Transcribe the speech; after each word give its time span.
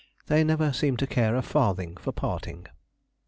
They 0.25 0.43
never 0.43 0.73
seem 0.73 0.97
to 0.97 1.05
care 1.05 1.35
a 1.35 1.43
farthing 1.43 1.95
for 1.95 2.11
parting. 2.11 2.65